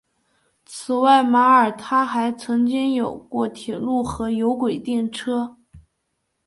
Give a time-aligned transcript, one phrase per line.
[0.65, 5.59] 此外马尔他还曾经有过铁路和有轨电车。